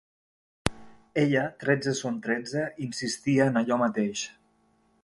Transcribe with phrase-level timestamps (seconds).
[1.23, 4.27] Ella, tretze són tretze, insistia en allò mateix.